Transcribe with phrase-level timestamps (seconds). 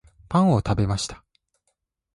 [0.29, 1.23] パンを食べました